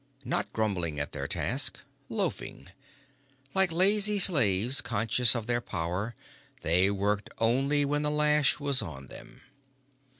[0.25, 1.77] Not grumbling at their task.
[2.09, 2.69] Loafing.
[3.53, 6.15] Like lazy slaves conscious of their power,
[6.63, 9.43] they worked only when the lash was on them.